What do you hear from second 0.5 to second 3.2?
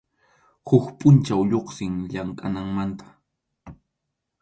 Huk pʼunchaw lluqsin llamkʼananmanta.